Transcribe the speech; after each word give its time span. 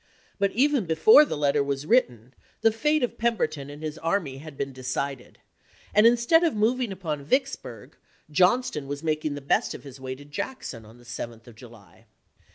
But 0.39 0.49
even 0.53 0.87
before 0.87 1.25
the 1.25 1.37
letter 1.37 1.63
was 1.63 1.85
written 1.85 2.33
the 2.61 2.71
fate 2.71 3.03
of 3.03 3.19
Pemberton 3.19 3.69
and 3.69 3.83
his 3.83 3.99
army 3.99 4.39
had 4.39 4.57
been 4.57 4.73
decided; 4.73 5.37
and, 5.93 6.07
instead 6.07 6.43
of 6.43 6.55
moving 6.55 6.91
upon 6.91 7.23
Vicksburg, 7.23 7.95
Johnston 8.31 8.87
was 8.87 9.03
making 9.03 9.35
the 9.35 9.41
best 9.41 9.75
of 9.75 9.83
his 9.83 9.99
way 9.99 10.15
to 10.15 10.25
Jackson 10.25 10.85
on 10.85 10.97
the 10.97 11.03
7th 11.03 11.45
of 11.45 11.53
July. 11.53 12.07